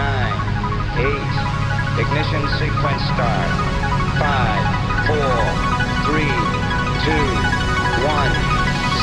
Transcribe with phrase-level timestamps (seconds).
[0.00, 0.36] nine,
[1.06, 1.32] eight.
[2.02, 3.50] Ignition sequence start.
[4.20, 4.64] Five,
[5.08, 5.34] four,
[6.06, 6.36] three,
[7.04, 7.26] two,
[8.16, 8.34] one,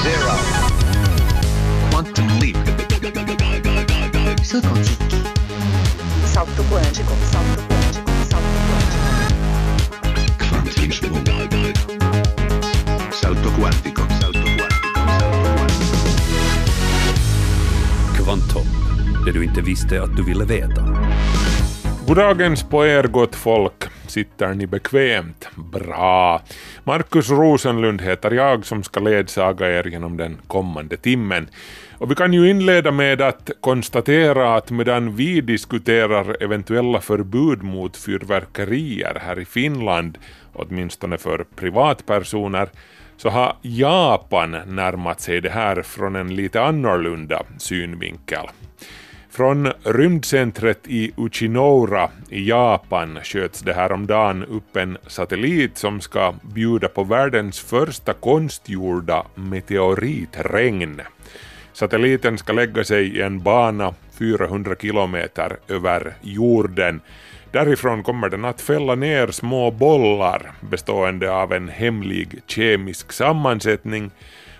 [0.03, 0.35] zero.
[1.91, 2.57] Quantum leap.
[4.43, 5.17] Salto quântico.
[6.33, 7.13] Salto quântico.
[7.31, 8.09] Salto quântico.
[8.31, 9.07] Salto quântico.
[10.49, 10.71] Quantum
[13.21, 13.51] Salto quantico.
[13.51, 14.03] Salto quantico.
[14.19, 14.87] Salto quantico.
[18.17, 18.67] Kvantum,
[19.27, 20.81] det du inte visste att du ville veta.
[22.07, 23.83] Goddagens på er gott folk.
[24.07, 25.47] Sitter ni bekvämt?
[25.55, 26.41] Bra.
[26.83, 31.47] Markus Rosenlund heter jag som ska ledsaga er genom den kommande timmen.
[31.97, 37.97] Och vi kan ju inleda med att konstatera att medan vi diskuterar eventuella förbud mot
[37.97, 40.17] fyrverkerier här i Finland,
[40.53, 42.69] åtminstone för privatpersoner,
[43.17, 48.47] så har Japan närmat sig det här från en lite annorlunda synvinkel.
[49.37, 56.87] Från rymdcentret i Uchinoura i Japan sköts det häromdagen upp en satellit som ska bjuda
[56.87, 61.01] på världens första konstgjorda meteoritregn.
[61.73, 67.01] Satelliten ska lägga sig i en bana 400 kilometer över jorden.
[67.51, 74.11] Därifrån kommer den att fälla ner små bollar bestående av en hemlig kemisk sammansättning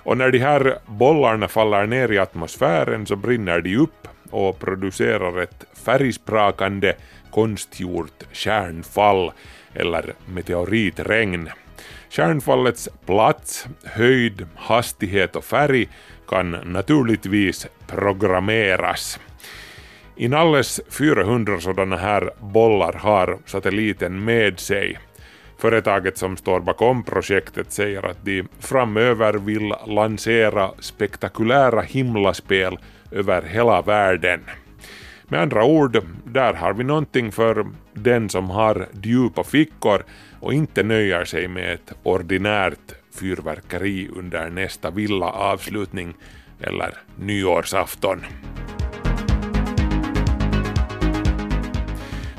[0.04, 5.42] och när de här bollarna faller ner i atmosfären så brinner de upp och producerar
[5.42, 6.95] ett färgsprakande
[7.31, 9.31] konstgjort kärnfall
[9.73, 11.50] eller meteoritregn.
[12.09, 15.88] Kärnfallets plats, höjd, hastighet och färg
[16.28, 19.20] kan naturligtvis programmeras.
[20.16, 25.00] Inalles 400 sådana här bollar har satelliten med sig.
[25.58, 32.78] Företaget som står bakom projektet säger att de framöver vill lansera spektakulära himlaspel
[33.12, 34.40] över hela världen.
[35.28, 40.04] Med andra ord, där har vi någonting för den som har djupa fickor
[40.40, 46.14] och inte nöjer sig med ett ordinärt fyrverkeri under nästa villa avslutning
[46.62, 48.22] eller nyårsafton.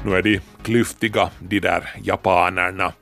[0.05, 2.93] Nu är de klyftiga, de där japanerna.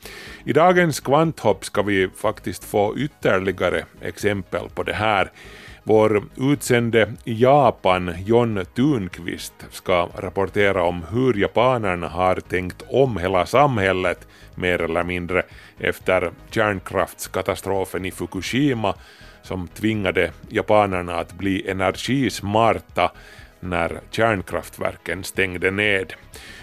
[0.44, 5.30] I dagens kvanthopp ska vi faktiskt få ytterligare exempel på det här.
[5.88, 13.46] Vår utsände i Japan, John Thunqvist, ska rapportera om hur japanerna har tänkt om hela
[13.46, 15.42] samhället mer eller mindre
[15.78, 18.94] efter kärnkraftskatastrofen i Fukushima
[19.42, 23.12] som tvingade japanerna att bli energismarta
[23.60, 26.12] när kärnkraftverken stängde ned.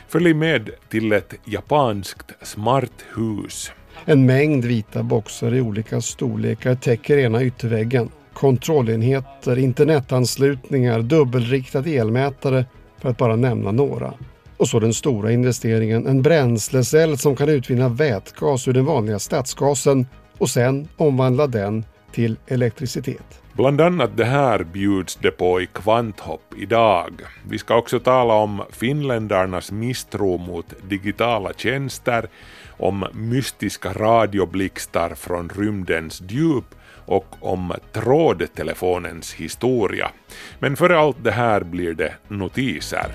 [0.08, 3.72] Följ med till ett japanskt smarthus.
[4.06, 8.10] En mängd vita boxar i olika storlekar täcker ena ytterväggen.
[8.34, 12.66] Kontrollenheter, internetanslutningar, dubbelriktad elmätare
[13.02, 14.14] för att bara nämna några.
[14.58, 20.08] Och så den stora investeringen, en bränslecell som kan utvinna vätgas ur den vanliga stadsgasen
[20.38, 23.42] och sen omvandla den till elektricitet.
[23.54, 27.12] Bland annat det här bjuds det på i Kvanthopp idag.
[27.50, 32.30] Vi ska också tala om finländarnas misstro mot digitala tjänster,
[32.78, 36.76] om mystiska radioblixtar från rymdens djup
[37.06, 40.12] och om trådtelefonens historia.
[40.60, 43.06] Men före allt det här blir det notiser.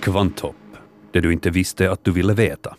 [0.00, 0.56] Kvanthopp,
[1.12, 2.76] det du inte visste att du ville veta.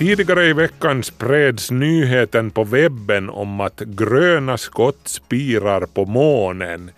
[0.00, 6.90] Tidigare i veckan spreds nyheten på webben om att gröna skott spirar på månen.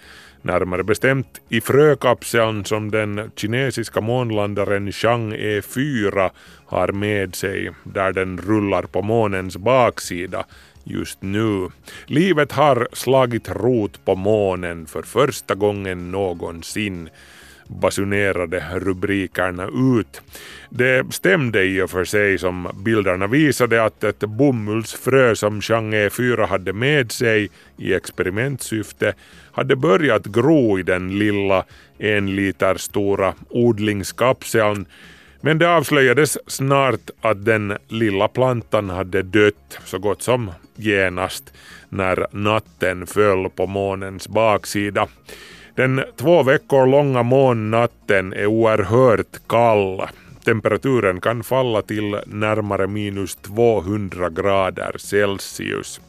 [0.43, 6.31] Närmare bestämt i frökapseln som den kinesiska månlandaren Chang'e 4
[6.67, 10.45] har med sig där den rullar på månens baksida
[10.84, 11.69] just nu.
[12.07, 17.09] Livet har slagit rot på månen för första gången någonsin
[17.80, 19.66] basunerade rubrikerna
[19.98, 20.22] ut.
[20.71, 26.47] Det stämde i och för sig som bilderna visade att ett bomullsfrö som Chang'e 4
[26.47, 29.15] hade med sig i experimentsyfte
[29.53, 31.65] hade börjat gro i den lilla
[31.98, 34.86] en liter stora odlingskapseln
[35.45, 41.53] men det avslöjades snart att den lilla plantan hade dött så gott som genast
[41.89, 45.09] när natten föll på månens baksida.
[45.74, 50.03] Den två veckor långa månnatten är oerhört kall.
[50.45, 56.01] Temperaturen kan falla till närmare minus 200 grader Celsius.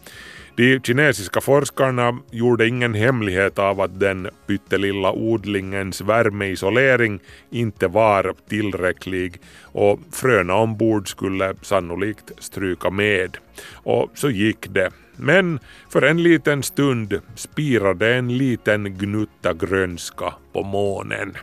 [0.56, 7.20] De kinesiska forskarna gjorde ingen hemlighet av att den pyttelilla odlingens värmeisolering
[7.52, 13.38] inte var tillräcklig och fröna ombord skulle sannolikt stryka med.
[13.74, 14.92] Och så gick det.
[15.16, 21.38] Men för en liten stund spirade en liten gnutta grönska på månen.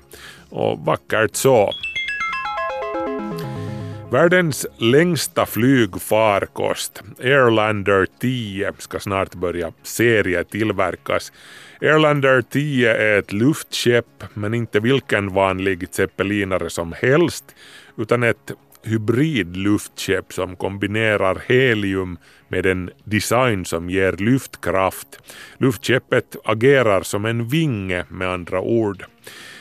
[0.50, 1.70] Och vackert så.
[4.10, 11.32] Världens längsta flygfarkost, Airlander 10, ska snart börja serietillverkas.
[11.80, 17.44] Airlander 10 är ett luftskepp, men inte vilken vanlig zeppelinare som helst,
[17.96, 18.52] utan ett
[18.82, 22.18] hybridluftskepp som kombinerar helium
[22.48, 25.20] med en design som ger lyftkraft.
[25.58, 29.04] Luftskeppet agerar som en vinge med andra ord.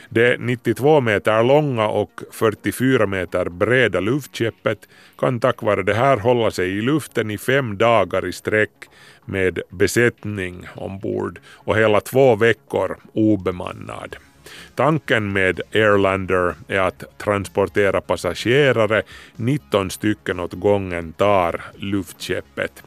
[0.08, 4.88] Det 92 meter långa och 44 meter breda luftskeppet
[5.18, 8.88] kan tack vare det här hålla sig i luften i fem dagar i sträck
[9.24, 14.16] med besättning ombord och hela två veckor obemannad.
[14.74, 19.02] Tanken med Airlander är att transportera passagerare,
[19.36, 22.82] 19 stycken åt gången tar luftskeppet.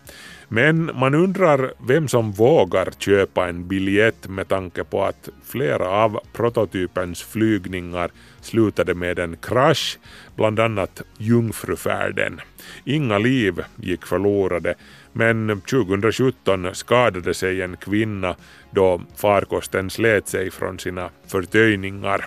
[0.54, 6.20] Men man undrar vem som vågar köpa en biljett med tanke på att flera av
[6.34, 8.12] prototypens flygningar
[8.42, 10.00] slutade med en krasch,
[10.36, 12.42] bland annat Jungfrufärden.
[12.86, 14.76] Inga liv gick förlorade,
[15.13, 18.36] men 2017 skadade sig en kvinna
[18.71, 22.25] då farkosten slet sig från sina förtöjningar.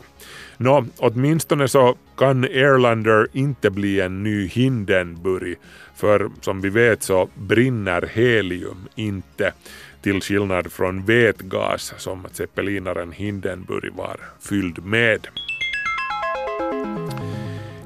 [0.56, 5.56] Nå, åtminstone så kan Airlander inte bli en ny Hindenburg,
[5.96, 9.52] för som vi vet så brinner helium inte,
[10.02, 15.26] till skillnad från vätgas som zeppelinaren Hindenburg var fylld med.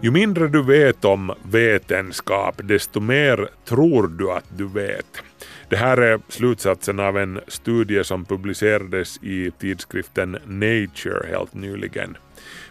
[0.02, 5.22] Ju mindre du vet om vetenskap, desto mer tror du att du vet.
[5.68, 12.16] Det här är slutsatsen av en studie som publicerades i tidskriften Nature helt nyligen.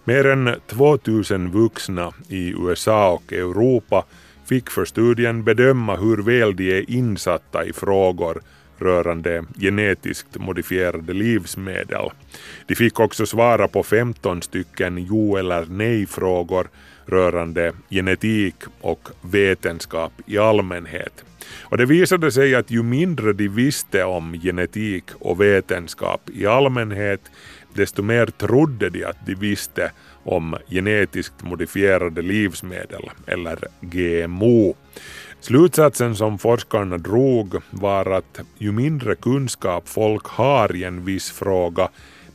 [0.04, 4.06] Mer än 2000 vuxna i USA och Europa
[4.46, 8.42] fick för studien bedöma hur väl de är insatta i frågor
[8.80, 12.10] rörande genetiskt modifierade livsmedel.
[12.68, 16.68] De fick också svara på 15 stycken jo eller nej-frågor
[17.06, 21.24] rörande genetik och vetenskap i allmänhet.
[21.62, 27.22] Och det visade sig att ju mindre de visste om genetik och vetenskap i allmänhet,
[27.74, 29.92] desto mer trodde de att de visste
[30.24, 34.76] om genetiskt modifierade livsmedel, eller GMO.
[35.42, 41.90] Slutsatsen som forskarna drog var att ju mindre kunskap folk har i en viss fråga,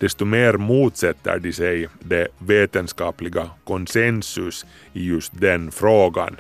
[0.05, 6.37] desto mer motsätter de sig det vetenskapliga konsensus i just den frågan.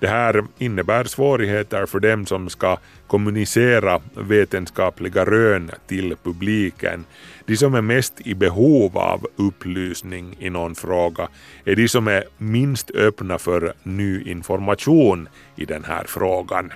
[0.00, 2.76] Det här innebär svårigheter för dem som ska
[3.06, 7.04] kommunicera vetenskapliga rön till publiken.
[7.46, 11.28] De som är mest i behov av upplysning i någon fråga
[11.64, 16.72] är de som är minst öppna för ny information i den här frågan.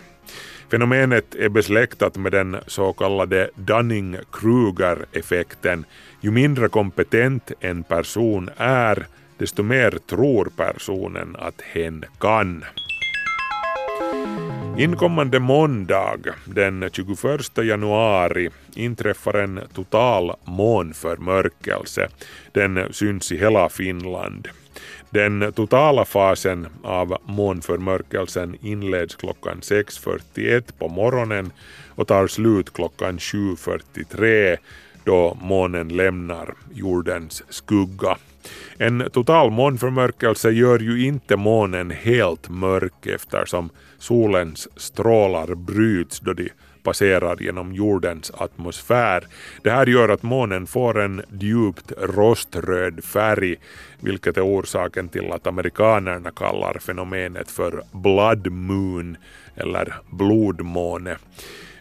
[0.70, 5.84] Fenomenet är besläktat med den så kallade Dunning-Kruger-effekten.
[6.26, 9.06] Ju mindre kompetent en person är,
[9.38, 12.64] desto mer tror personen att hen kan.
[14.78, 22.08] Inkommande måndag, den 21 januari, inträffar en total månförmörkelse.
[22.52, 24.48] Den syns i hela Finland.
[25.10, 31.52] Den totala fasen av månförmörkelsen inleds klockan 6.41 på morgonen
[31.88, 34.56] och tar slut klockan 7.43
[35.06, 38.16] då månen lämnar jordens skugga.
[38.78, 46.48] En total månförmörkelse gör ju inte månen helt mörk eftersom solens strålar bryts då de
[46.82, 49.24] passerar genom jordens atmosfär.
[49.62, 53.56] Det här gör att månen får en djupt roströd färg,
[54.00, 59.16] vilket är orsaken till att amerikanerna kallar fenomenet för blood moon
[59.56, 61.16] eller blodmåne.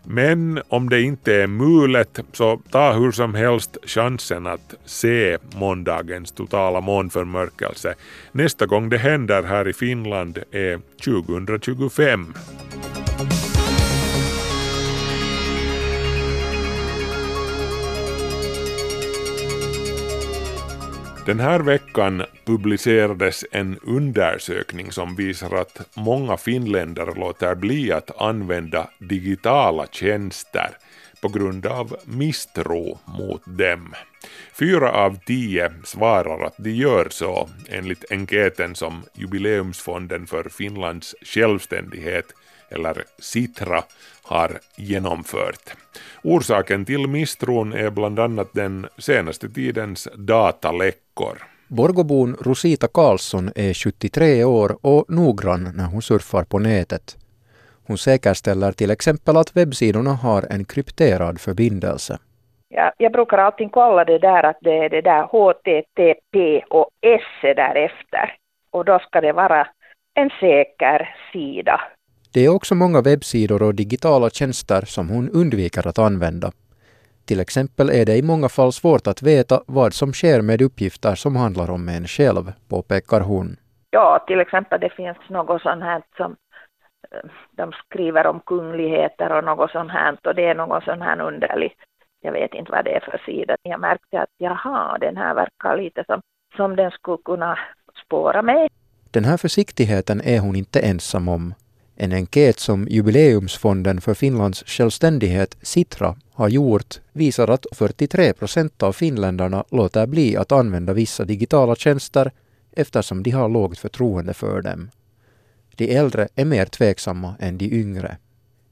[0.07, 6.31] Men om det inte är mulet så ta hur som helst chansen att se måndagens
[6.31, 7.95] totala månförmörkelse.
[8.31, 12.33] Nästa gång det händer här i Finland är 2025.
[21.25, 28.89] Den här veckan publicerades en undersökning som visar att många finländare låter bli att använda
[28.99, 30.77] digitala tjänster
[31.21, 33.93] på grund av misstro mot dem.
[34.53, 42.25] Fyra av tio svarar att de gör så enligt enkäten som Jubileumsfonden för Finlands självständighet
[42.75, 43.83] eller Citra,
[44.23, 45.75] har genomfört.
[46.23, 51.37] Orsaken till misstron är bland annat den senaste tidens dataläckor.
[51.67, 57.17] Borgobon Rosita Karlsson är 73 år och noggrann när hon surfar på nätet.
[57.87, 62.17] Hon säkerställer till exempel att webbsidorna har en krypterad förbindelse.
[62.69, 67.41] Jag, jag brukar alltid kolla det där att det är det där HTTP och S
[67.41, 68.35] därefter.
[68.71, 69.67] Och då ska det vara
[70.13, 71.81] en säker sida.
[72.35, 76.51] Det är också många webbsidor och digitala tjänster som hon undviker att använda.
[77.27, 81.15] Till exempel är det i många fall svårt att veta vad som sker med uppgifter
[81.15, 83.57] som handlar om en själv, påpekar hon.
[83.89, 86.35] Ja, till exempel det finns något sånt här som
[87.11, 91.21] eh, de skriver om kungligheter och något sånt här och det är något sånt här
[91.21, 91.79] underligt.
[92.21, 93.55] Jag vet inte vad det är för sida.
[93.63, 96.21] Jag märkte att jaha, den här verkar lite som,
[96.57, 97.59] som den skulle kunna
[98.05, 98.69] spåra mig.
[99.11, 101.53] Den här försiktigheten är hon inte ensam om.
[101.95, 108.93] En enkät som Jubileumsfonden för Finlands självständighet, Sitra, har gjort visar att 43 procent av
[108.93, 112.31] finländarna låter bli att använda vissa digitala tjänster
[112.71, 114.89] eftersom de har lågt förtroende för dem.
[115.75, 118.17] De äldre är mer tveksamma än de yngre.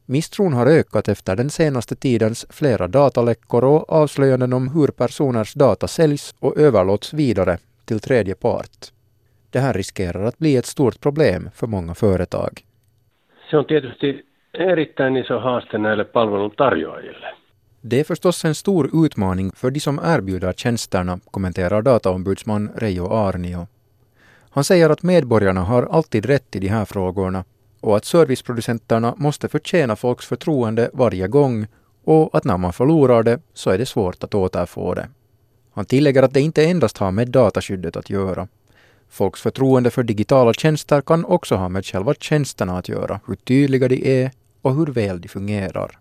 [0.06, 5.88] Misstron har ökat efter den senaste tidens flera dataläckor och avslöjanden om hur personers data
[5.88, 8.92] säljs och överlåts vidare till tredje part.
[9.50, 12.64] Det här riskerar att bli ett stort problem för många företag.
[13.54, 17.28] Se on tietysti erittäin iso haaste näille palveluntarjoajille.
[17.90, 23.68] Det är förstås en stor utmaning för de som erbjuder tjänsterna, kommenterar dataombudsman Reijo Arnio.
[24.50, 27.44] Han säger att medborgarna har alltid rätt i de här frågorna
[27.82, 31.68] och att serviceproducenterna måste förtjäna folks förtroende varje gång
[32.04, 35.08] och att när man förlorar det så är det svårt att återfå det.
[35.74, 38.48] Han tillägger att det inte endast har med dataskyddet att göra.
[39.14, 43.88] Folks förtroende för digitala tjänster kan också ha med själva tjänsterna att göra, hur tydliga
[43.88, 46.00] de är och hur väl de fungerar.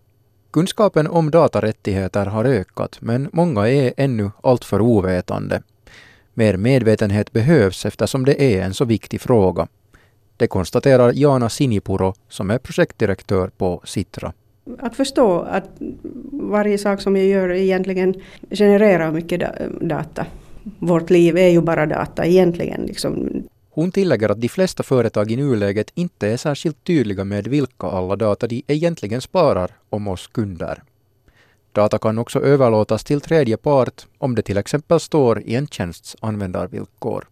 [0.51, 5.61] Kunskapen om datarättigheter har ökat, men många är ännu alltför ovetande.
[6.33, 9.67] Mer medvetenhet behövs eftersom det är en så viktig fråga.
[10.37, 14.33] Det konstaterar Jana Sinipuro som är projektdirektör på Sitra.
[14.79, 15.69] Att förstå att
[16.31, 18.15] varje sak som jag gör egentligen
[18.49, 19.41] genererar mycket
[19.81, 20.25] data.
[20.79, 22.81] Vårt liv är ju bara data egentligen.
[22.85, 23.43] Liksom.
[23.69, 28.15] Hon tillägger att de flesta företag i nuläget inte är särskilt tydliga med vilka alla
[28.15, 30.83] data de egentligen sparar om oss kunder.
[31.71, 36.15] Data kan också överlåtas till tredje part om det till exempel står i en tjänsts
[36.19, 37.27] användarvillkor.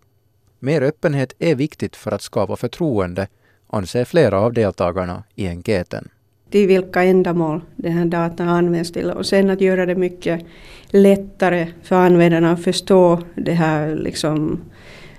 [0.60, 3.28] Mer öppenhet är viktigt för att skapa förtroende,
[3.68, 6.10] anser flera av deltagarna i enkäten.
[6.52, 10.46] Till vilka ändamål den här datan används till och sen att göra det mycket
[10.90, 14.62] lättare för användarna att förstå det här liksom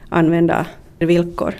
[0.09, 1.55] användarvillkor.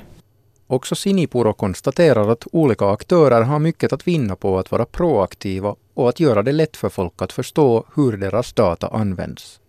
[0.67, 6.09] Också Sinipuro konstaterar att olika aktörer har mycket att vinna på att vara proaktiva och
[6.09, 9.61] att göra det lätt för folk att förstå hur deras data används.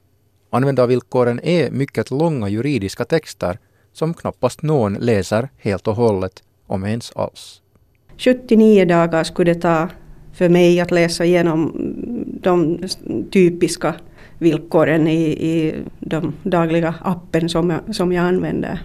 [0.49, 3.59] Användarvillkoren är mycket långa juridiska texter
[3.93, 7.62] som knappast någon läser helt och hållet, om ens alls.
[8.17, 9.89] 79 dagar skulle det ta
[10.33, 11.71] för mig att läsa igenom
[12.41, 12.79] de
[13.31, 13.95] typiska
[14.39, 18.79] villkoren i, i de dagliga appen som jag, som jag använder.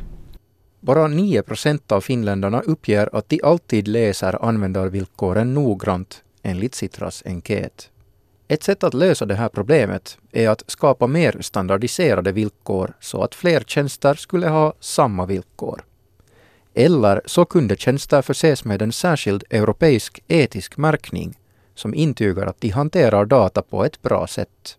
[0.80, 7.90] Bara 9 procent av finländarna uppger att de alltid läser användarvillkoren noggrant enligt Citras enkät.
[8.48, 13.34] Ett sätt att lösa det här problemet är att skapa mer standardiserade villkor så att
[13.34, 15.84] fler tjänster skulle ha samma villkor.
[16.78, 21.34] Eller så kunde tjänster förses med en särskild europeisk etisk märkning
[21.74, 24.78] som intygar att de hanterar data på ett bra sätt.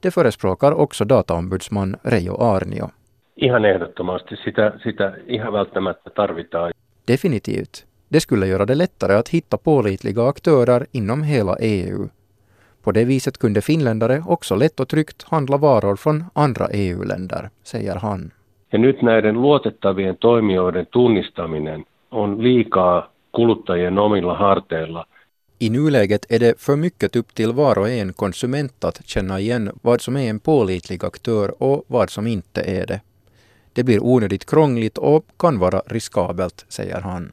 [0.00, 2.90] Det förespråkar också dataombudsman Reijo Arnio.
[3.36, 6.72] Ihan ehdottomasti sitä, sitä ihan välttämättä tarvitaan.
[7.08, 7.86] Definitivt.
[8.08, 12.08] Det skulle göra det lättare att hitta pålitliga aktörer inom hela EU
[12.86, 17.96] på det viset kunde finländare också lätt och tryggt handla varor från andra EU-länder, säger
[17.96, 18.30] han.
[18.72, 25.06] Ja nyt näiden luotettavien toimijoiden tunnistaminen on liikaa kuluttajien omilla harteilla.
[25.58, 29.70] I nuläget är det för mycket upp till var och en konsument att känna igen
[29.82, 33.00] vad som är en pålitlig aktör och vad som inte är det.
[33.72, 37.32] Det blir onödigt krångligt och kan vara riskabelt, säger han.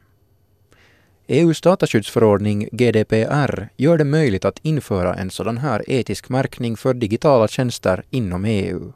[1.26, 7.48] EUs dataskyddsförordning GDPR gör det möjligt att införa en sådan här etisk märkning för digitala
[7.48, 8.92] tjänster inom EU.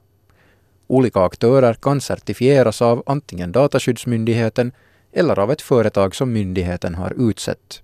[0.90, 4.72] Olika aktörer kan certifieras av antingen Dataskyddsmyndigheten
[5.12, 7.82] eller av ett företag som myndigheten har utsett.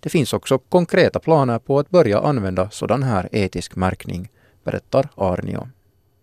[0.00, 4.28] Det finns också konkreta planer på att börja använda sådan här etisk märkning,
[4.64, 5.68] berättar Arnio.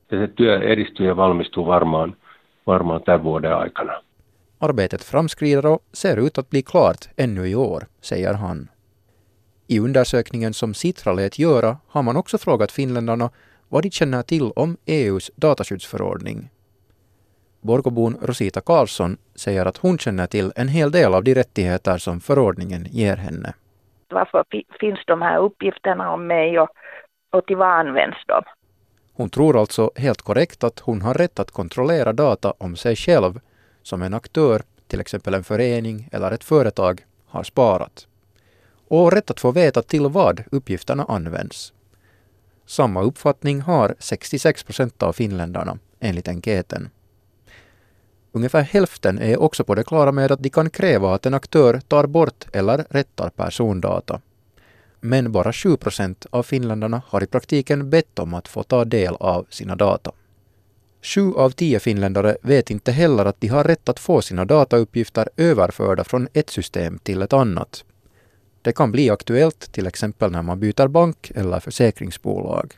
[0.10, 2.16] Se työ edistyy ja valmistuu varmaan,
[2.66, 3.94] varmaan tämän vuoden aikana.
[4.60, 8.68] Arbetet framskrider och ser ut att bli klart ännu i år, säger han.
[9.68, 13.30] I undersökningen som Sitra lät göra har man också frågat finländarna
[13.70, 16.50] vad de känner till om EUs dataskyddsförordning.
[17.62, 22.20] Borgobon Rosita Karlsson säger att hon känner till en hel del av de rättigheter som
[22.22, 23.54] förordningen ger henne.
[24.10, 26.70] Varför fi- finns de här uppgifterna om mig och,
[27.32, 28.42] och till vad används de?
[29.14, 33.40] Hon tror alltså helt korrekt att hon har rätt att kontrollera data om sig själv
[33.84, 38.08] som en aktör, till exempel en förening eller ett företag, har sparat.
[38.88, 41.74] Och rätt att få veta till vad uppgifterna används.
[42.66, 46.90] Samma uppfattning har 66 procent av finländarna, enligt enkäten.
[48.32, 51.80] Ungefär hälften är också på det klara med att de kan kräva att en aktör
[51.88, 54.22] tar bort eller rättar persondata.
[55.00, 59.16] Men bara 7 procent av finländarna har i praktiken bett om att få ta del
[59.20, 60.12] av sina data.
[61.02, 65.30] Sju av tio finländare vet inte heller att de har rätt att få sina datauppgifter
[65.38, 67.84] överförda från ett system till ett annat.
[68.66, 72.74] Det kan bli aktuellt till exempel när man byter bank eller försäkringsbolag.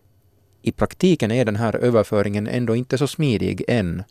[0.61, 4.03] I praktiken är den här överföringen ändå inte så smidig än.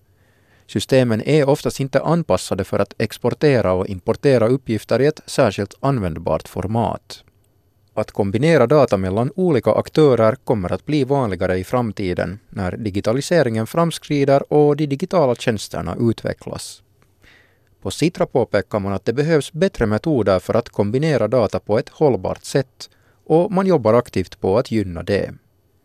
[0.67, 6.49] Systemen är oftast inte anpassade för att exportera och importera uppgifter i ett särskilt användbart
[6.49, 7.25] format.
[7.95, 14.53] Att kombinera data mellan olika aktörer kommer att bli vanligare i framtiden när digitaliseringen framskrider
[14.53, 16.83] och de digitala tjänsterna utvecklas.
[17.87, 21.89] På Sitra påpekar man att det behövs bättre metoder för att kombinera data på ett
[21.89, 22.91] hållbart sätt
[23.25, 25.35] och man jobbar aktivt på att gynna det.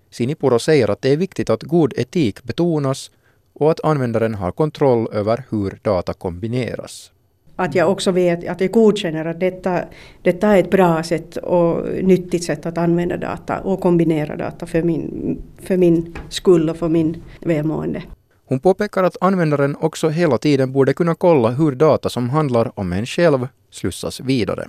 [0.09, 3.11] Sinipuro säger att det är viktigt att god etik betonas
[3.53, 7.11] och att användaren har kontroll över hur data kombineras.
[7.55, 9.81] Att jag också vet att jag godkänner att detta,
[10.21, 14.83] detta är ett bra sätt och nyttigt sätt att använda data och kombinera data för
[14.83, 18.03] min, för min skull och för min välmående.
[18.51, 22.93] Hon påpekar att användaren också hela tiden borde kunna kolla hur data som handlar om
[22.93, 24.67] en själv slussas vidare.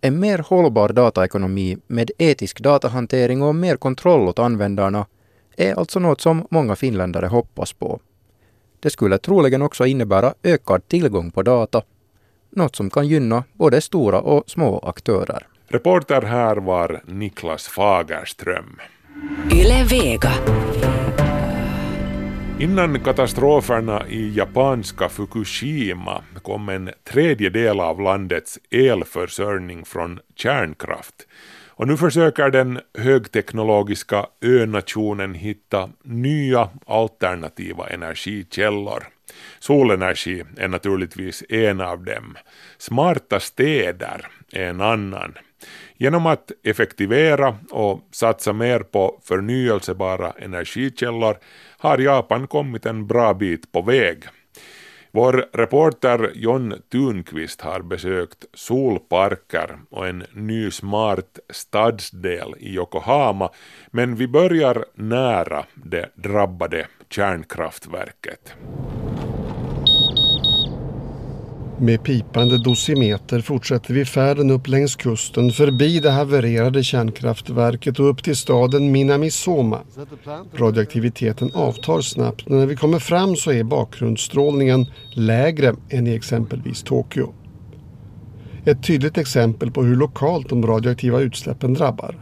[0.00, 5.06] En mer hållbar dataekonomi med etisk datahantering och mer kontroll åt användarna
[5.56, 8.00] är alltså något som många finländare hoppas på.
[8.80, 11.82] Det skulle troligen också innebära ökad tillgång på data,
[12.50, 15.46] något som kan gynna både stora och små aktörer.
[15.68, 18.80] Reporter här var Niklas Fagerström.
[19.52, 20.32] Yle Vega.
[22.60, 31.14] Innan katastroferna i japanska Fukushima kom en tredjedel av landets elförsörjning från kärnkraft.
[31.68, 39.04] Och nu försöker den högteknologiska önationen hitta nya alternativa energikällor.
[39.58, 42.36] Solenergi är naturligtvis en av dem.
[42.78, 45.34] Smarta städer är en annan.
[45.98, 51.36] Genom att effektivera och satsa mer på förnyelsebara energikällor
[51.86, 54.24] har Japan kommit en bra bit på väg.
[55.10, 63.50] Vår reporter John Thunqvist har besökt solparker och en ny smart stadsdel i Yokohama,
[63.90, 68.54] men vi börjar nära det drabbade kärnkraftverket.
[71.78, 78.22] Med pipande dosimeter fortsätter vi färden upp längs kusten förbi det havererade kärnkraftverket och upp
[78.22, 79.80] till staden Minamisoma.
[80.54, 86.82] Radioaktiviteten avtar snabbt och när vi kommer fram så är bakgrundsstrålningen lägre än i exempelvis
[86.82, 87.34] Tokyo.
[88.64, 92.18] Ett tydligt exempel på hur lokalt de radioaktiva utsläppen drabbar.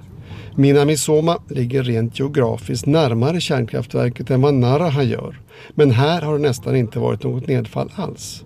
[0.56, 5.40] Minamisoma ligger rent geografiskt närmare kärnkraftverket än vad Naraha gör,
[5.74, 8.44] men här har det nästan inte varit något nedfall alls.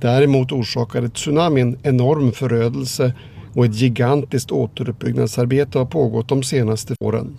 [0.00, 3.14] Däremot orsakade tsunamin enorm förödelse
[3.54, 7.36] och ett gigantiskt återuppbyggnadsarbete har pågått de senaste åren.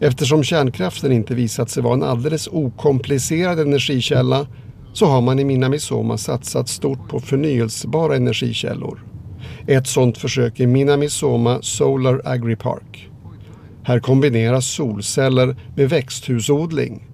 [0.00, 4.46] Eftersom kärnkraften inte visat sig vara en alldeles okomplicerad energikälla
[4.92, 9.04] så har man i Minamisoma satsat stort på förnyelsebara energikällor.
[9.66, 13.10] Ett sådant försök är Minamisoma Solar Agri Park.
[13.82, 17.08] Här kombineras solceller med växthusodling.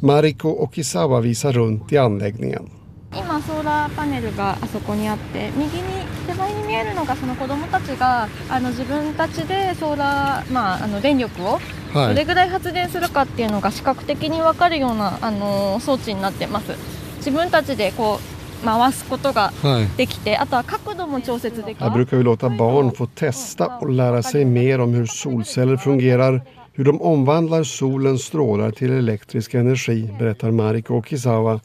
[0.00, 2.70] Mariko Okisawa visar runt i anläggningen.
[3.12, 5.82] 今ソーラーパネルがあそこにあって右に
[6.26, 11.58] 手前に見えるのがその子どもたちがあの自分たちでソーラー、まあ、あの電力を
[11.92, 16.72] はいどれぐらい発電するかっていうのが視覚的に分かるようなあの装置になってます
[17.16, 18.20] 自分たちでこ
[18.62, 19.52] う回すことが
[19.96, 26.42] できてあとは角度も調節でき Här brukar vi låta barn få testa och lära sig mer om hur solceller fungerar,
[26.74, 31.60] hur de omvandlar solens strålar till elektrisk energi, berättar Mariko Okisawa.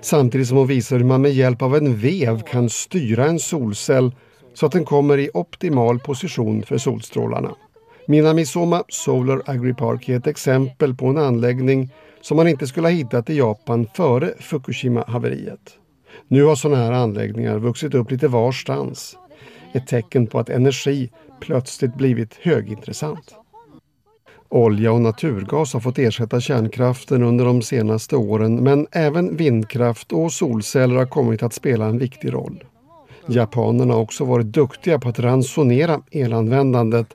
[0.00, 4.12] Samtidigt som hon visar hur man med hjälp av en vev kan styra en solcell
[4.54, 7.54] så att den kommer i optimal position för solstrålarna.
[8.06, 13.30] Minamisoma Solar Agri-Park är ett exempel på en anläggning som man inte skulle ha hittat
[13.30, 15.78] i Japan före Fukushima-haveriet.
[16.28, 19.16] Nu har sådana här anläggningar vuxit upp lite varstans.
[19.72, 23.34] Ett tecken på att energi plötsligt blivit högintressant.
[24.48, 30.32] Olja och naturgas har fått ersätta kärnkraften under de senaste åren men även vindkraft och
[30.32, 32.64] solceller har kommit att spela en viktig roll.
[33.26, 37.14] Japanerna har också varit duktiga på att ransonera elanvändandet.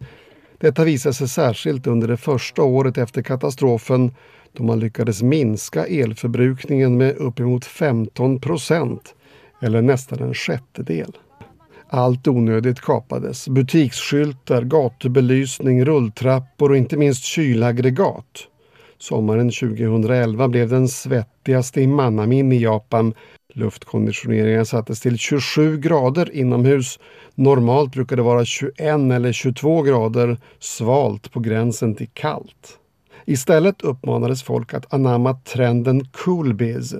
[0.57, 4.11] Detta visade sig särskilt under det första året efter katastrofen
[4.53, 9.15] då man lyckades minska elförbrukningen med uppemot 15 procent,
[9.61, 11.17] eller nästan en sjättedel.
[11.95, 13.47] Allt onödigt kapades.
[13.47, 18.47] Butiksskyltar, gatubelysning, rulltrappor och inte minst kylaggregat.
[18.97, 23.13] Sommaren 2011 blev den svettigaste i mannaminne i Japan.
[23.53, 26.99] Luftkonditioneringen sattes till 27 grader inomhus.
[27.35, 32.79] Normalt brukar det vara 21 eller 22 grader, svalt på gränsen till kallt.
[33.25, 36.95] Istället uppmanades folk att anamma trenden coolbiz.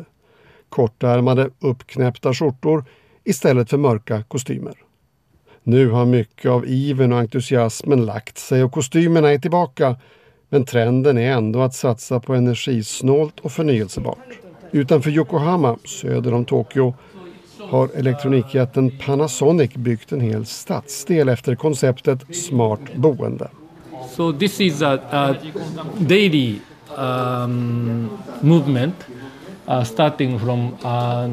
[0.70, 2.86] Kortärmade, uppknäppta skjortor
[3.24, 4.83] istället för mörka kostymer.
[5.63, 9.95] Nu har mycket av ivern och entusiasmen lagt sig och kostymerna är tillbaka.
[10.49, 14.39] Men trenden är ändå att satsa på energisnålt och förnyelsebart.
[14.71, 16.93] Utanför Yokohama, söder om Tokyo,
[17.60, 23.47] har elektronikjätten Panasonic byggt en hel stadsdel efter konceptet smart boende.
[24.15, 25.36] So this is a, a
[25.99, 26.60] daily
[26.97, 28.10] um,
[28.41, 28.95] movement
[29.67, 31.30] uh, starting from uh,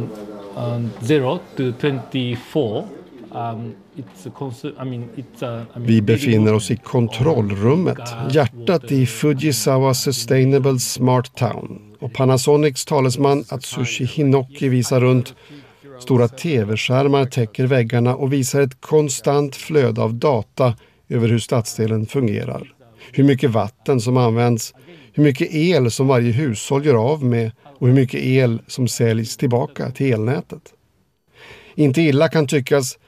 [0.57, 2.85] uh to 24.
[3.33, 5.03] Um, i mean,
[5.41, 7.99] a, I mean, Vi befinner oss i kontrollrummet,
[8.31, 11.97] hjärtat i Fujisawa Sustainable Smart Town.
[12.01, 15.35] Och Panasonics talesman Atsushi Hinoki visar runt.
[16.01, 20.75] Stora tv-skärmar täcker väggarna och visar ett konstant flöde av data
[21.09, 22.73] över hur stadsdelen fungerar.
[23.13, 24.75] Hur mycket vatten som används,
[25.13, 29.37] hur mycket el som varje hushåll gör av med och hur mycket el som säljs
[29.37, 30.63] tillbaka till elnätet.
[31.75, 32.99] Inte illa kan tyckas,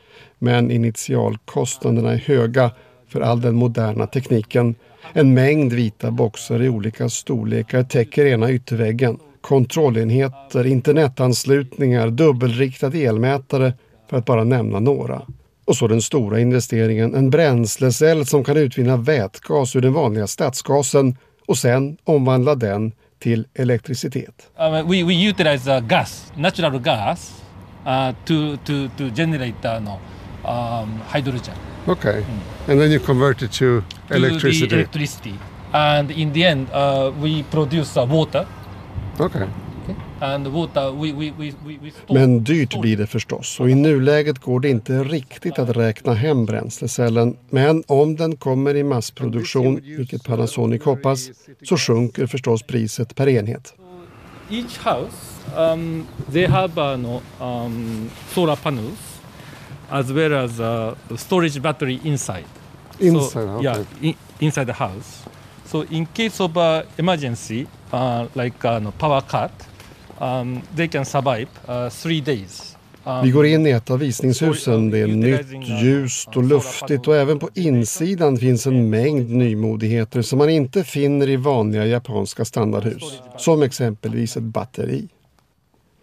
[0.43, 2.71] men initialkostnaderna är höga
[3.09, 4.75] för all den moderna tekniken.
[5.13, 9.19] En mängd vita boxar i olika storlekar täcker ena ytterväggen.
[9.41, 13.73] Kontrollenheter, internetanslutningar, dubbelriktad elmätare
[14.11, 15.23] för att bara nämna några.
[15.65, 21.17] Och så den stora investeringen, en bränslecell som kan utvinna vätgas ur den vanliga stadsgasen
[21.47, 24.49] och sen omvandla den till elektricitet.
[24.59, 27.43] Uh, we, we utilize uh, gas, natural gas,
[27.87, 29.99] uh, to, to, to generate uh, no,
[30.45, 31.55] um, hydrogen.
[31.87, 32.25] Okay.
[32.69, 34.69] And then you convert it to to electricity.
[34.69, 35.35] The electricity.
[35.73, 38.47] And in the end, uh, we produce uh, water.
[39.21, 39.47] Okay.
[40.21, 42.19] And water, we, we, we, we, we store.
[42.19, 46.45] Men dyrt blir det förstås och i nuläget går det inte riktigt att räkna hem
[46.47, 47.37] bränslecellen.
[47.51, 51.31] Men om den kommer i massproduktion, vilket Panasonic hoppas,
[51.63, 53.75] så sjunker förstås priset per enhet.
[54.51, 55.17] Each house,
[55.57, 59.12] um, they have uh, no, um, solar panels
[59.93, 62.47] as well as a storage battery inside.
[62.99, 63.65] Inside, so, okay.
[63.65, 65.25] Yeah, in, inside the house.
[65.67, 69.53] So in case of uh, emergency, uh, like uh, no, power cut,
[70.21, 72.77] um, they can survive uh, three days.
[73.05, 74.91] Um, Vi går in i ett av visningshusen.
[74.91, 80.39] Det är nytt, ljust och luftigt och även på insidan finns en mängd nymodigheter som
[80.39, 83.21] man inte finner i vanliga japanska standardhus.
[83.39, 85.09] Som exempelvis ett batteri.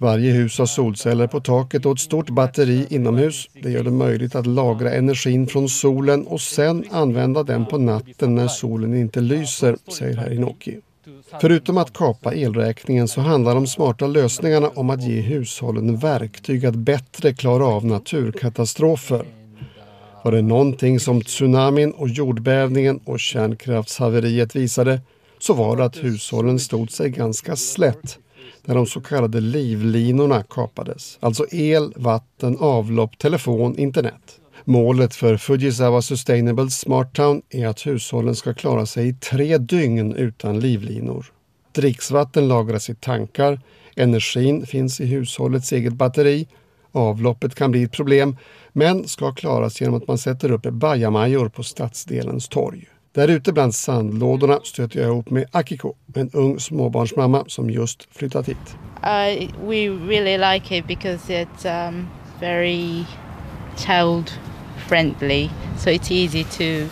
[0.02, 3.50] Varje hus har solceller på taket och ett stort batteri inomhus.
[3.64, 8.36] Det gör det möjligt att lagra energin från solen och sen använda den på natten
[8.36, 10.78] när solen inte lyser, säger herr Inoki.
[11.42, 16.76] Förutom att kapa elräkningen så handlar de smarta lösningarna om att ge hushållen verktyg att
[16.76, 19.26] bättre klara av naturkatastrofer.
[20.24, 25.02] Var det någonting som tsunamin och jordbävningen och kärnkraftshaveriet visade
[25.40, 28.20] så var det att hushållen stod sig ganska slätt
[28.70, 31.18] när de så kallade livlinorna kapades.
[31.20, 34.40] Alltså el, vatten, avlopp, telefon, internet.
[34.64, 40.16] Målet för Fujisawa Sustainable Smart Town är att hushållen ska klara sig i tre dygn
[40.16, 41.26] utan livlinor.
[41.72, 43.62] Dricksvatten lagras i tankar,
[43.96, 46.48] energin finns i hushållets eget batteri,
[46.92, 48.38] avloppet kan bli ett problem
[48.74, 52.88] men ska klaras genom att man sätter upp bajamajor på stadsdelens torg.
[53.12, 58.48] Där ute bland sandlådorna stöter jag ihop med Akiko, en ung småbarnsmamma som just flyttat
[58.48, 58.76] hit.
[59.04, 62.08] Uh, we really like it because it's um,
[62.40, 63.06] very
[63.78, 64.32] child
[64.88, 66.90] friendly, so it's easy to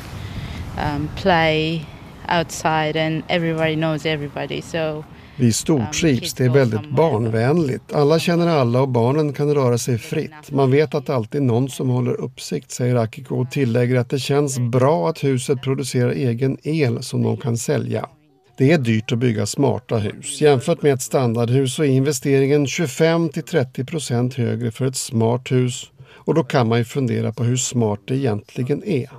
[0.78, 1.86] um, play
[2.30, 4.62] outside and everybody knows everybody.
[4.62, 5.04] So
[5.40, 7.94] vi stortrivs, det är väldigt barnvänligt.
[7.94, 10.52] Alla känner alla och barnen kan röra sig fritt.
[10.52, 14.10] Man vet att det alltid är någon som håller uppsikt, säger Akiko och tillägger att
[14.10, 18.10] det känns bra att huset producerar egen el som de kan sälja.
[18.58, 20.42] Det är dyrt att bygga smarta hus.
[20.42, 25.52] Jämfört med ett standardhus så är investeringen 25 till 30 procent högre för ett smart
[25.52, 29.10] hus och då kan man ju fundera på hur smart det egentligen är.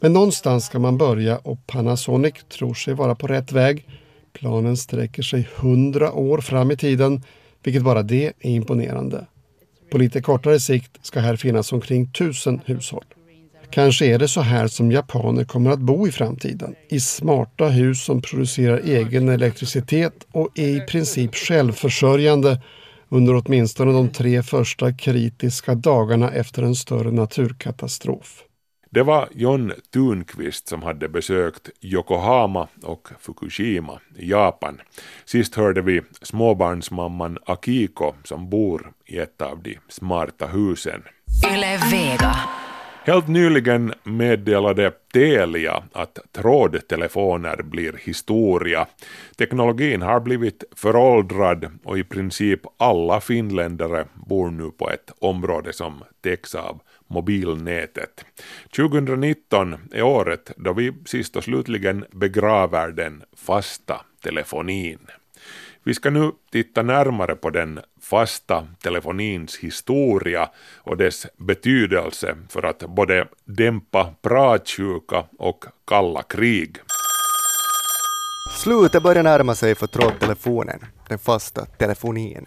[0.00, 3.86] Men någonstans ska man börja och Panasonic tror sig vara på rätt väg.
[4.34, 7.22] Planen sträcker sig 100 år fram i tiden,
[7.62, 9.26] vilket bara det är imponerande.
[9.90, 13.04] På lite kortare sikt ska här finnas omkring tusen hushåll.
[13.70, 16.74] Kanske är det så här som japaner kommer att bo i framtiden.
[16.88, 22.60] I smarta hus som producerar egen elektricitet och är i princip självförsörjande
[23.08, 28.44] under åtminstone de tre första kritiska dagarna efter en större naturkatastrof.
[28.94, 34.80] Det var John Thunqvist som hade besökt Yokohama och Fukushima i Japan.
[35.24, 41.02] Sist hörde vi småbarnsmamman Akiko som bor i ett av de smarta husen.
[41.52, 42.34] Yle Vega.
[43.04, 48.86] Helt nyligen meddelade Telia att trådtelefoner blir historia.
[49.36, 56.04] Teknologin har blivit föråldrad och i princip alla finländare bor nu på ett område som
[56.22, 58.24] täcks av mobilnätet.
[58.76, 64.98] 2019 är året då vi sist och slutligen begraver den fasta telefonin.
[65.86, 72.78] Vi ska nu titta närmare på den fasta telefonins historia och dess betydelse för att
[72.78, 76.76] både dämpa pratsjuka och kalla krig.
[78.64, 82.46] Slutet börjar närma sig för trådtelefonen, den fasta telefonin.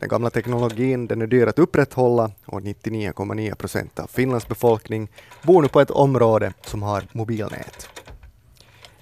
[0.00, 5.08] Den gamla teknologin den är dyr att upprätthålla och 99,9 procent av Finlands befolkning
[5.42, 7.88] bor nu på ett område som har mobilnät.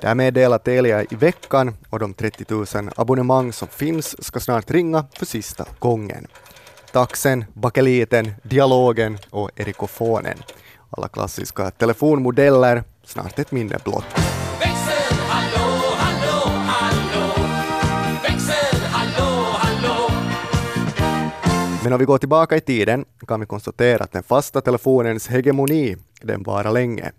[0.01, 4.71] Det här meddelar Telia i veckan och de 30 000 abonnemang som finns ska snart
[4.71, 6.27] ringa för sista gången.
[6.93, 10.39] Taxen, bakeliten, dialogen och erikofonen.
[10.91, 14.05] Alla klassiska telefonmodeller, snart ett minne blott.
[21.87, 25.97] Men om vi går tillbaka i tiden kan vi konstatera att den fasta telefonens hegemoni,
[26.23, 27.13] den varar länge.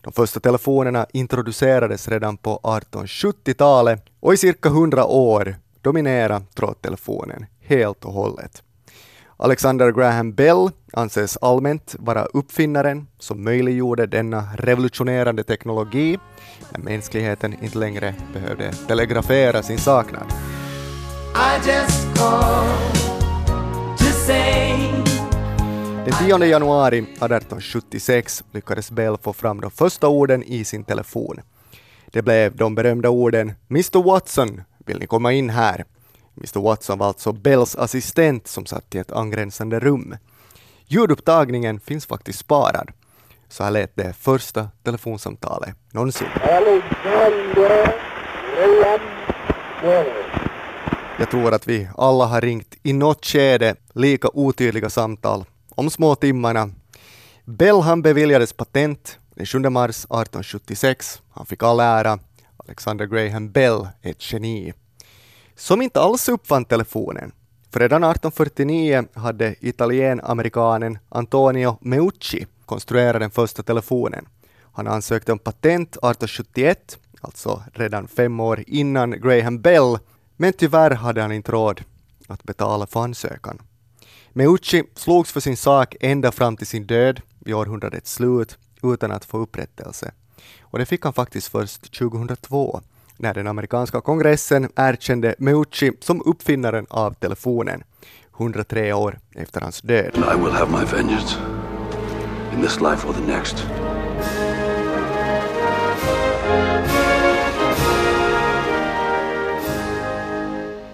[0.00, 8.04] De första telefonerna introducerades redan på 1870-talet och i cirka 100 år dominerar trådtelefonen helt
[8.04, 8.62] och hållet.
[9.36, 16.18] Alexander Graham Bell anses allmänt vara uppfinnaren som möjliggjorde denna revolutionerande teknologi
[16.70, 20.32] när mänskligheten inte längre behövde telegrafera sin saknad.
[26.04, 31.40] Den 10 januari 1876 lyckades Bell få fram de första orden i sin telefon.
[32.06, 35.84] Det blev de berömda orden ”Mr Watson, vill ni komma in här?”
[36.36, 40.16] Mr Watson var alltså Bells assistent som satt i ett angränsande rum.
[40.86, 42.90] Ljudupptagningen finns faktiskt sparad.
[43.48, 46.28] Så här lät det första telefonsamtalet någonsin.
[51.18, 56.14] Jag tror att vi alla har ringt i något skede lika otydliga samtal om små
[56.14, 56.70] timmarna.
[57.44, 61.22] Bell han beviljades patent den 7 mars 1876.
[61.30, 62.18] Han fick all ära.
[62.56, 64.72] Alexander Graham Bell är ett geni.
[65.56, 67.32] Som inte alls uppfann telefonen.
[67.72, 74.26] För redan 1849 hade italien-amerikanen Antonio Meucci konstruerat den första telefonen.
[74.72, 79.98] Han ansökte om patent 1871, alltså redan fem år innan Graham Bell,
[80.36, 81.82] men tyvärr hade han inte råd
[82.28, 83.58] att betala för ansökan.
[84.32, 89.24] Meucci slogs för sin sak ända fram till sin död vid århundradets slut utan att
[89.24, 90.12] få upprättelse.
[90.60, 92.80] Och det fick han faktiskt först 2002
[93.16, 97.82] när den amerikanska kongressen erkände Meucci som uppfinnaren av telefonen,
[98.38, 100.10] 103 år efter hans död.
[100.14, 101.36] I will have my vengeance
[102.54, 103.66] in this life or the next.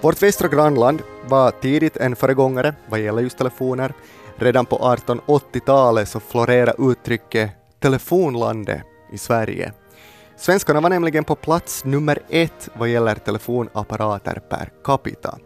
[0.00, 3.92] Vårt västra grannland var tidigt en föregångare vad gäller just telefoner.
[4.36, 9.72] Redan på 1880-talet så florerade uttrycket telefonlandet i Sverige.
[10.36, 15.38] Svenskarna var nämligen på plats nummer ett vad gäller telefonapparater per capita.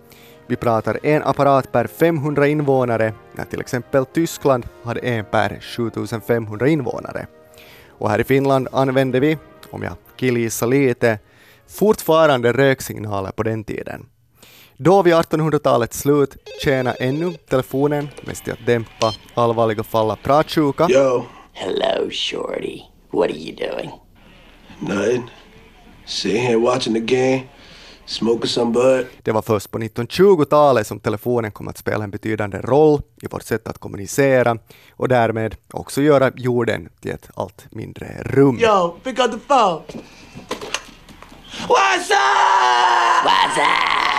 [0.47, 6.69] Vi pratar en apparat per 500 invånare, när till exempel Tyskland hade en per 7500
[6.69, 7.27] invånare.
[7.89, 9.39] Och här i Finland använde vi,
[9.71, 11.19] om jag killgissar lite,
[11.69, 14.07] fortfarande röksignaler på den tiden.
[14.83, 20.87] Då vid 1800-talets slut tjänade ännu telefonen mest till att dämpa allvarliga fall av pratsjuka.
[20.91, 21.25] Yo.
[21.53, 22.81] Hello, Shorty.
[23.11, 23.91] What are you doing?
[24.79, 25.31] Nothing.
[26.07, 27.43] Sitting here watching the game.
[28.07, 29.07] Smoking some bud.
[29.23, 33.43] Det var först på 1920-talet som telefonen kom att spela en betydande roll i vårt
[33.43, 34.59] sätt att kommunicera
[34.97, 38.59] och därmed också göra jorden till ett allt mindre rum.
[38.59, 39.83] Yo, pick up the phone.
[41.69, 43.25] What's up?
[43.25, 44.10] What's up?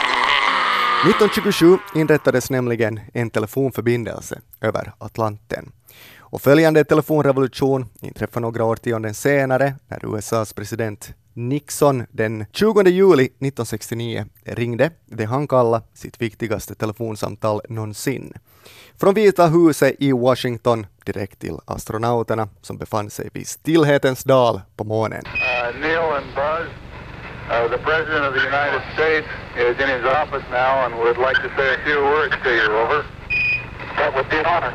[1.02, 5.72] 1927 inrättades nämligen en telefonförbindelse över Atlanten.
[6.20, 14.26] Och följande telefonrevolution inträffade några årtionden senare när USAs president Nixon den 20 juli 1969
[14.46, 18.34] ringde det han kallade sitt viktigaste telefonsamtal någonsin.
[19.00, 24.84] Från Vita huset i Washington direkt till astronauterna som befann sig vid Stillhetens dal på
[24.84, 25.24] månen.
[25.26, 26.91] Uh, Neil and Buzz,
[27.52, 31.36] uh, the President of the United States is in his office now and would like
[31.44, 32.64] to say a few words to you.
[32.72, 33.06] Over.
[33.98, 34.74] That would be an honor.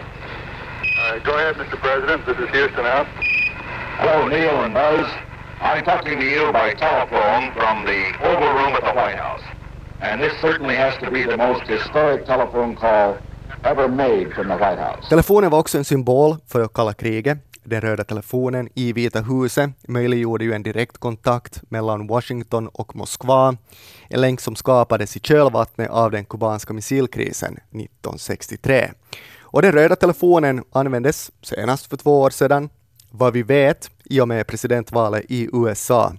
[1.01, 1.81] Uh, go ahead, Mr.
[1.81, 2.27] President.
[2.27, 3.07] This is Houston out.
[3.99, 5.09] Hello, Neil and Buzz.
[5.61, 9.43] I'm talking to you by telephone from the Oval Room at the White House.
[10.03, 13.17] And this certainly has to be the most historic telephone call
[13.65, 15.09] ever made from the White House.
[15.09, 17.39] Telefonen var också en symbol för kalla kriget.
[17.69, 23.57] Den röda telefonen i Vita huset möjliggjorde ju en direktkontakt mellan Washington och Moskva,
[24.09, 28.93] en länk som skapades i kölvattnet av den kubanska missilkrisen 1963.
[29.41, 32.69] Och den röda telefonen användes senast för två år sedan,
[33.11, 36.13] vad vi vet, i och med presidentvalet i USA.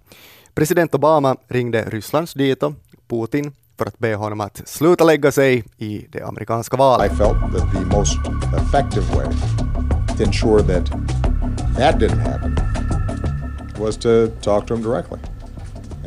[0.53, 2.73] President Obama ringde Rysslands dito,
[3.09, 7.11] Putin, för att be honom att sluta lägga sig i det amerikanska valet.
[7.11, 8.17] I felt that the most
[8.53, 9.27] effective way
[10.17, 11.26] to ensure that
[11.77, 12.55] that didn't happen
[13.79, 15.19] was to talk to him directly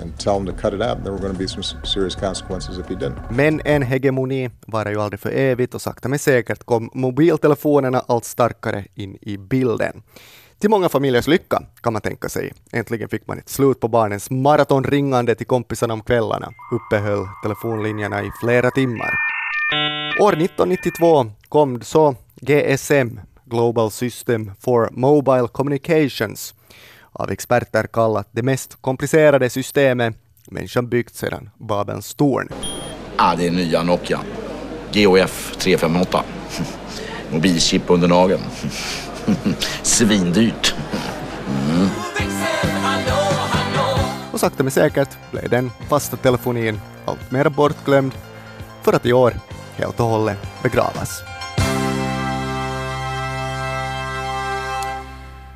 [0.00, 1.02] and tell him to cut it out.
[1.04, 3.30] There were going to be some serious consequences if he didn't.
[3.30, 8.24] Men en hegemoni varar ju aldrig för evigt och sakta men säkert kom mobiltelefonerna allt
[8.24, 10.02] starkare in i bilden.
[10.58, 12.52] Till många familjers lycka, kan man tänka sig.
[12.72, 18.30] Äntligen fick man ett slut på barnens maratonringande till kompisarna om kvällarna, uppehöll telefonlinjerna i
[18.40, 19.14] flera timmar.
[20.20, 26.54] År 1992 kom så GSM, Global System for Mobile Communications,
[27.12, 30.16] av experter kallat det mest komplicerade systemet
[30.50, 32.48] människan byggt sedan Babels torn.
[33.16, 34.20] Ah, det är nya Nokia.
[34.92, 36.22] GOF 358.
[37.32, 38.42] Mobilchip under nageln.
[39.82, 40.74] Svindyrt.
[41.48, 41.88] Mm.
[44.32, 48.12] Och sakta men säkert blev den fasta telefonin allt mer bortglömd
[48.82, 49.34] för att i år
[49.76, 51.22] helt och hållet begravas.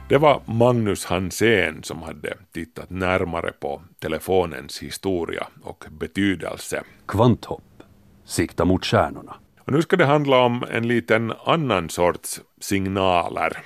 [0.08, 6.82] Det var Magnus Hansén som hade tittat närmare på telefonens historia och betydelse.
[7.08, 7.82] Kvanthopp.
[8.24, 9.36] Sikta mot stjärnorna.
[9.58, 13.58] Och nu ska det handla om en liten annan sorts signaler.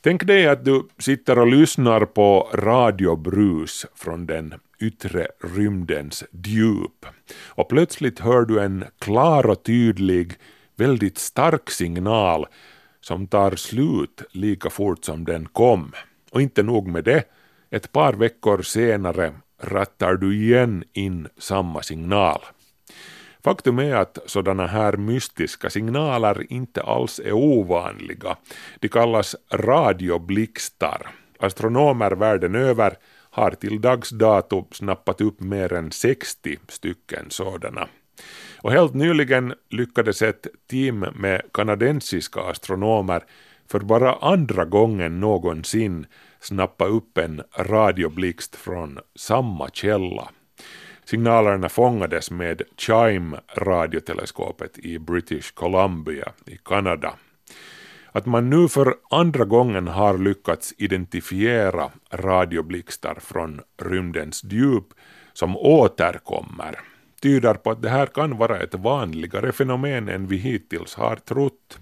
[0.00, 7.06] Tänk dig att du sitter och lyssnar på radiobrus från den yttre rymdens djup
[7.46, 10.32] och plötsligt hör du en klar och tydlig,
[10.76, 12.46] väldigt stark signal
[13.04, 15.92] som tar slut lika fort som den kom.
[16.30, 17.24] Och inte nog med det,
[17.70, 22.40] ett par veckor senare rattar du igen in samma signal.
[23.44, 28.36] Faktum är att sådana här mystiska signaler inte alls är ovanliga.
[28.80, 31.06] De kallas radioblixtar.
[31.38, 32.96] Astronomer världen över
[33.30, 37.88] har till dags dato snappat upp mer än 60 stycken sådana.
[38.64, 43.22] Och helt nyligen lyckades ett team med kanadensiska astronomer
[43.70, 46.06] för bara andra gången någonsin
[46.40, 50.28] snappa upp en radioblixt från samma källa.
[51.04, 57.14] Signalerna fångades med Chime-radioteleskopet i British Columbia i Kanada.
[58.12, 64.86] Att man nu för andra gången har lyckats identifiera radioblixtar från rymdens djup
[65.32, 66.93] som återkommer
[67.24, 71.78] tyder på att det här kan vara ett vanligare fenomen än vi hittills har trott.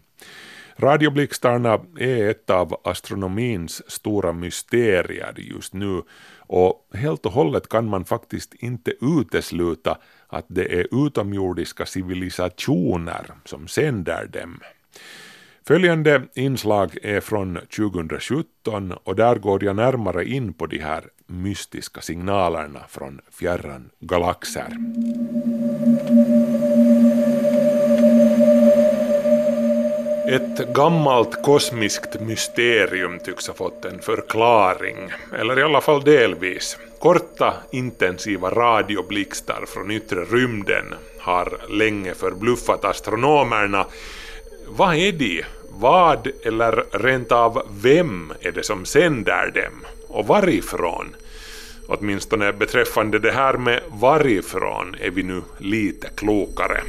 [0.77, 6.03] Radioblixtarna är ett av astronomins stora mysterier just nu
[6.39, 13.69] och helt och hållet kan man faktiskt inte utesluta att det är utomjordiska civilisationer som
[13.69, 14.61] sänder dem.
[15.67, 22.01] Följande inslag är från 2017 och där går jag närmare in på de här mystiska
[22.01, 24.69] signalerna från fjärran galaxer.
[30.29, 34.97] Ett gammalt kosmiskt mysterium tycks ha fått en förklaring,
[35.39, 36.79] eller i alla fall delvis.
[36.99, 43.87] Korta, intensiva radioblixtar från yttre rymden har länge förbluffat astronomerna.
[44.77, 45.43] Vad är de?
[45.71, 49.87] Vad eller rent av vem är det som sänder dem?
[50.09, 51.17] Och varifrån?
[51.87, 56.83] Åtminstone beträffande det här med varifrån är vi nu lite klokare.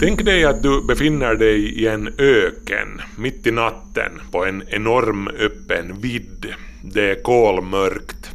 [0.00, 5.28] Tänk dig att du befinner dig i en öken mitt i natten på en enorm
[5.28, 6.54] öppen vidd.
[6.82, 8.30] Det är kolmörkt.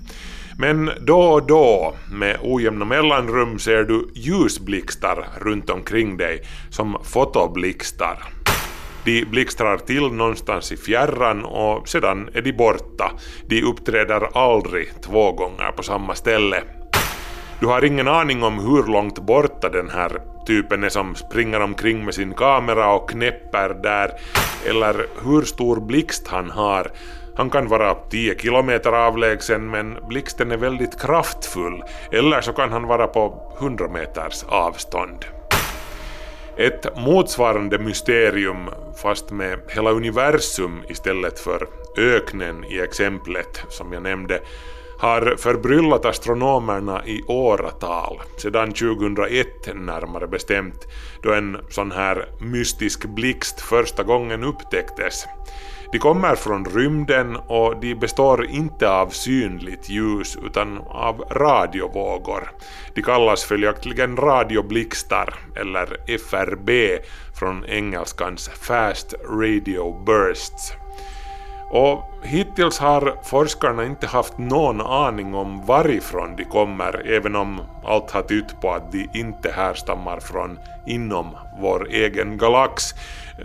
[0.62, 8.24] Men då och då, med ojämna mellanrum, ser du ljusblixtar runt omkring dig, som fotoblixtar.
[9.06, 13.12] De blixtrar till någonstans i fjärran och sedan är de borta.
[13.48, 16.64] De uppträder aldrig två gånger på samma ställe.
[17.60, 22.06] Du har ingen aning om hur långt borta den här typen är som springer omkring
[22.06, 24.12] med sin kamera och knäpper där,
[24.70, 26.92] eller hur stor blixt han har.
[27.40, 32.88] Han kan vara 10 kilometer avlägsen men blixten är väldigt kraftfull, eller så kan han
[32.88, 35.26] vara på 100 meters avstånd.
[36.58, 38.70] Ett motsvarande mysterium,
[39.02, 41.68] fast med hela universum istället för
[41.98, 44.42] öknen i exemplet som jag nämnde,
[45.00, 50.88] har förbryllat astronomerna i åratal, sedan 2001 närmare bestämt,
[51.24, 55.26] då en sån här mystisk blixt första gången upptäcktes.
[55.92, 62.52] De kommer från rymden och de består inte av synligt ljus utan av radiovågor.
[62.94, 66.70] De kallas följaktligen radioblixtar, eller FRB
[67.40, 70.74] från engelskans Fast Radio Bursts.
[71.72, 78.12] Och hittills har forskarna inte haft någon aning om varifrån de kommer, även om allt
[78.12, 82.94] har tytt på att de inte härstammar från inom vår egen galax.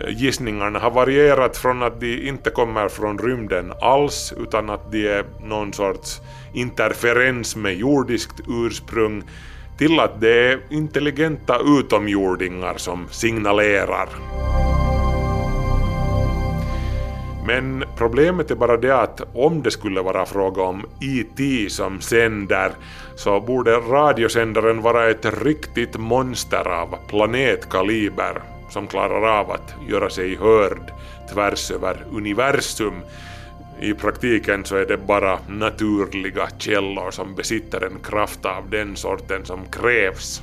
[0.01, 5.07] Eh, gissningarna har varierat från att de inte kommer från rymden alls, utan att de
[5.07, 6.21] är någon sorts
[6.53, 9.23] interferens med jordiskt ursprung,
[9.77, 14.09] till att det är intelligenta utomjordingar som signalerar.
[17.47, 22.71] Men problemet är bara det att om det skulle vara fråga om IT som sänder
[23.15, 30.35] så borde radiosändaren vara ett riktigt monster av planetkaliber som klarar av att göra sig
[30.35, 30.91] hörd
[31.33, 32.93] tvärs över universum.
[33.81, 39.45] I praktiken så är det bara naturliga källor som besitter en kraft av den sorten
[39.45, 40.41] som krävs.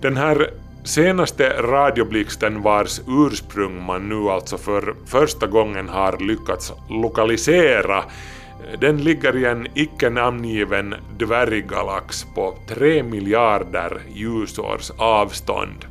[0.00, 0.50] Den här
[0.84, 8.04] senaste radioblixten vars ursprung man nu alltså för första gången har lyckats lokalisera
[8.80, 15.86] den ligger i en icke namngiven dvärggalax på 3 miljarder ljusårs avstånd.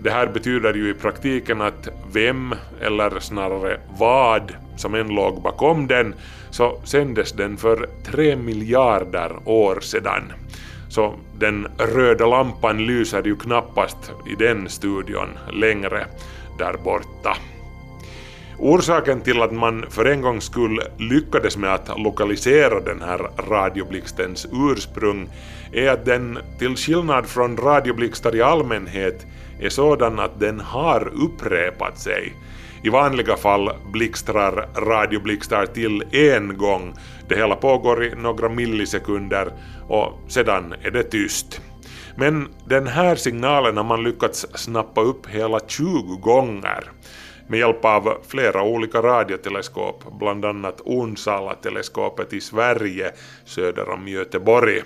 [0.00, 5.86] Det här betyder ju i praktiken att vem, eller snarare vad, som än låg bakom
[5.86, 6.14] den,
[6.50, 10.32] så sändes den för tre miljarder år sedan.
[10.88, 16.06] Så den röda lampan lyser ju knappast i den studion längre
[16.58, 17.36] där borta.
[18.58, 24.46] Orsaken till att man för en gångs skull lyckades med att lokalisera den här radioblixtens
[24.52, 25.28] ursprung
[25.72, 29.26] är att den, till skillnad från radioblixtar i allmänhet,
[29.62, 32.34] är sådan att den har upprepat sig.
[32.84, 36.94] I vanliga fall blixtrar radioblixtar till en gång.
[37.28, 39.52] Det hela pågår i några millisekunder
[39.88, 41.60] och sedan är det tyst.
[42.16, 46.84] Men den här signalen har man lyckats snappa upp hela 20 gånger
[47.46, 53.12] med hjälp av flera olika radioteleskop, bland annat Onsala-teleskopet i Sverige
[53.44, 54.82] söder om Göteborg.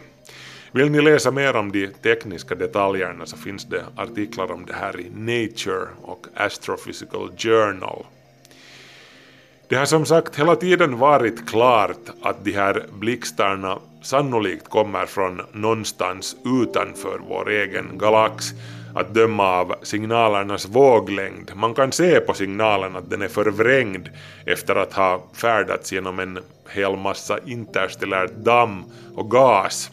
[0.76, 5.00] Vill ni läsa mer om de tekniska detaljerna så finns det artiklar om det här
[5.00, 8.04] i Nature och Astrophysical Journal.
[9.68, 15.42] Det har som sagt hela tiden varit klart att de här blixtarna sannolikt kommer från
[15.52, 18.44] någonstans utanför vår egen galax,
[18.94, 21.52] att döma av signalernas våglängd.
[21.54, 24.08] Man kan se på signalen att den är förvrängd
[24.46, 26.38] efter att ha färdats genom en
[26.70, 29.90] hel massa interstellärt damm och gas.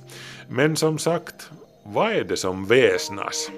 [0.55, 1.49] Men som sagt,
[1.83, 3.51] vad är det som väsnas?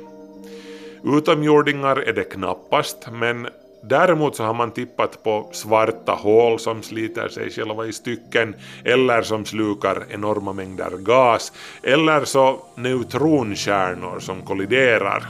[1.04, 3.48] Utomjordingar är det knappast, men
[3.84, 9.22] däremot så har man tippat på svarta hål som sliter sig själva i stycken, eller
[9.22, 15.24] som slukar enorma mängder gas, eller så neutronkärnor som kolliderar.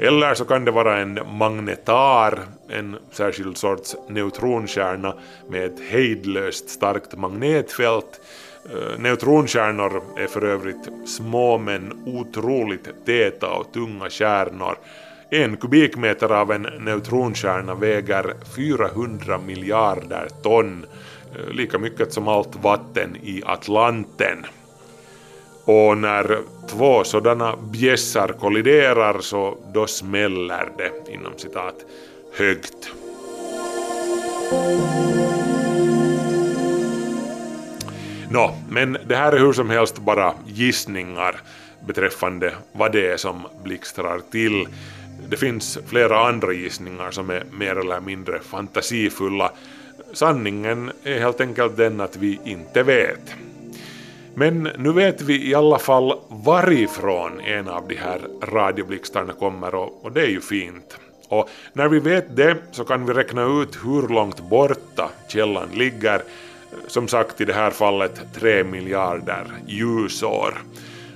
[0.00, 2.38] Eller så kan det vara en magnetar,
[2.68, 5.14] en särskild sorts neutronkärna
[5.48, 8.20] med ett hejdlöst starkt magnetfält
[8.70, 14.76] Eh, neutronkärnor är för övrigt små men otroligt täta och tunga kärnor.
[15.30, 20.86] En kubikmeter av en neutronkärna väger 400 miljarder ton,
[21.34, 24.46] eh, lika mycket som allt vatten i Atlanten.
[25.64, 26.38] Och när
[26.68, 31.76] två sådana bjässar kolliderar så då smäller det inom citat
[32.38, 32.92] högt.
[38.32, 41.40] Nå, men det här är hur som helst bara gissningar
[41.86, 44.68] beträffande vad det är som blixtrar till.
[45.28, 49.52] Det finns flera andra gissningar som är mer eller mindre fantasifulla.
[50.12, 53.34] Sanningen är helt enkelt den att vi inte vet.
[54.34, 60.04] Men nu vet vi i alla fall varifrån en av de här radioblixtarna kommer och,
[60.04, 60.98] och det är ju fint.
[61.28, 66.22] Och när vi vet det så kan vi räkna ut hur långt borta källan ligger.
[66.86, 70.54] Som sagt i det här fallet 3 miljarder ljusår.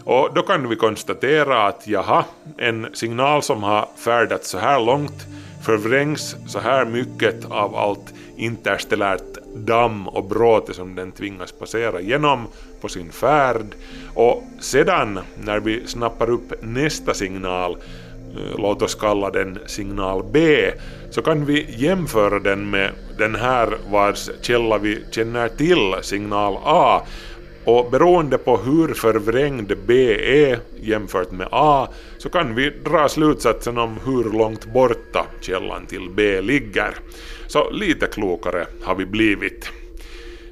[0.04, 2.24] Och då kan vi konstatera att jaha,
[2.58, 5.26] en signal som har färdats så här långt
[5.66, 12.46] förvrängs så här mycket av allt interstellärt damm och bråte som den tvingas passera genom
[12.80, 13.66] på sin färd
[14.14, 17.76] och sedan när vi snappar upp nästa signal
[18.58, 20.70] låt oss kalla den signal B,
[21.10, 27.02] så kan vi jämföra den med den här vars källa vi känner till, signal A,
[27.64, 30.14] och beroende på hur förvrängd B
[30.44, 36.10] är jämfört med A så kan vi dra slutsatsen om hur långt borta källan till
[36.16, 36.94] B ligger.
[37.46, 39.70] Så lite klokare har vi blivit.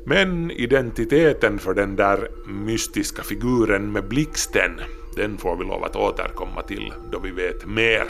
[0.05, 4.81] Men identiteten för den där mystiska figuren med blixten,
[5.17, 8.05] den får vi lov att återkomma till då vi vet mer.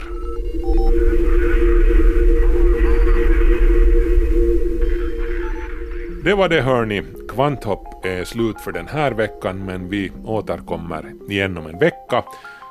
[6.23, 7.03] Det var det hörni.
[7.29, 12.23] Kvanthopp är slut för den här veckan men vi återkommer igen om en vecka.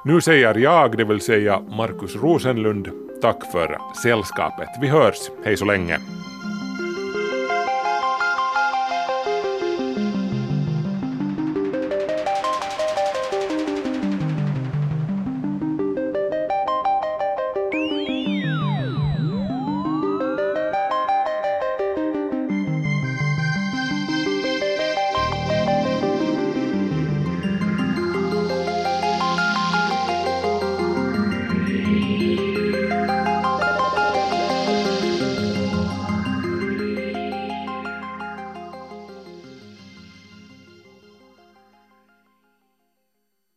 [0.04, 2.88] Nu säger jag, det vill säga Markus Rosenlund,
[3.22, 4.68] tack för sällskapet.
[4.80, 5.98] Vi hörs, hej så länge.